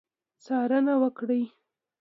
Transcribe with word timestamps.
څارنه 0.43 0.93
وکړي. 1.01 1.41